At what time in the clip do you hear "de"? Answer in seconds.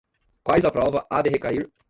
1.21-1.29